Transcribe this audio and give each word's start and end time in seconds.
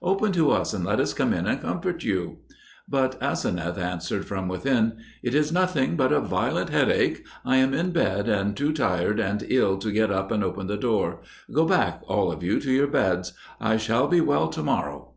Open 0.00 0.32
to 0.32 0.50
us 0.50 0.72
and 0.72 0.86
let 0.86 1.00
us 1.00 1.12
come 1.12 1.34
in 1.34 1.46
and 1.46 1.60
comfort 1.60 2.02
you." 2.02 2.38
But 2.88 3.18
Aseneth 3.20 3.76
answered 3.76 4.24
from 4.24 4.48
within, 4.48 4.96
"It 5.22 5.34
is 5.34 5.52
nothing 5.52 5.96
but 5.96 6.12
a 6.12 6.18
violent 6.18 6.70
headache. 6.70 7.26
I 7.44 7.58
am 7.58 7.74
in 7.74 7.90
bed, 7.90 8.26
and 8.26 8.56
too 8.56 8.72
tired 8.72 9.20
and 9.20 9.44
ill 9.50 9.76
to 9.76 9.92
get 9.92 10.10
up 10.10 10.30
and 10.32 10.42
open 10.42 10.66
the 10.66 10.78
door. 10.78 11.20
Go 11.52 11.66
back 11.66 12.00
all 12.08 12.32
of 12.32 12.42
you 12.42 12.58
to 12.60 12.72
your 12.72 12.86
beds. 12.88 13.34
I 13.60 13.76
shall 13.76 14.08
be 14.08 14.22
well 14.22 14.48
to 14.48 14.62
morrow." 14.62 15.12